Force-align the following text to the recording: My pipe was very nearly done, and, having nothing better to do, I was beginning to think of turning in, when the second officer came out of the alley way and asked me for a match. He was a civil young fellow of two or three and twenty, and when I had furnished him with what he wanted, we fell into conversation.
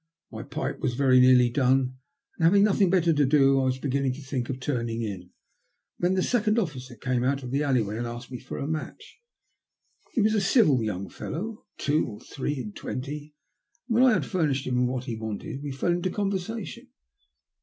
My 0.31 0.41
pipe 0.41 0.79
was 0.79 0.95
very 0.95 1.19
nearly 1.19 1.51
done, 1.51 1.97
and, 2.37 2.45
having 2.45 2.63
nothing 2.63 2.89
better 2.89 3.13
to 3.13 3.23
do, 3.23 3.61
I 3.61 3.65
was 3.65 3.77
beginning 3.77 4.13
to 4.13 4.21
think 4.23 4.49
of 4.49 4.59
turning 4.59 5.03
in, 5.03 5.29
when 5.99 6.15
the 6.15 6.23
second 6.23 6.57
officer 6.57 6.95
came 6.95 7.23
out 7.23 7.43
of 7.43 7.51
the 7.51 7.61
alley 7.61 7.83
way 7.83 7.99
and 7.99 8.07
asked 8.07 8.31
me 8.31 8.39
for 8.39 8.57
a 8.57 8.65
match. 8.67 9.21
He 10.13 10.21
was 10.21 10.33
a 10.33 10.41
civil 10.41 10.81
young 10.81 11.07
fellow 11.07 11.49
of 11.59 11.65
two 11.77 12.07
or 12.07 12.19
three 12.19 12.59
and 12.59 12.75
twenty, 12.75 13.35
and 13.87 13.93
when 13.93 14.03
I 14.03 14.13
had 14.13 14.25
furnished 14.25 14.65
him 14.65 14.79
with 14.79 14.89
what 14.89 15.03
he 15.03 15.15
wanted, 15.19 15.61
we 15.61 15.71
fell 15.71 15.91
into 15.91 16.09
conversation. 16.09 16.87